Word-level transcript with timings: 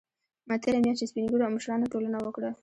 تېره 0.63 0.79
میاشت 0.83 1.03
سپین 1.09 1.25
ږیرو 1.31 1.45
او 1.47 1.53
مشرانو 1.55 1.91
ټولنه 1.93 2.17
وکړه 2.21 2.51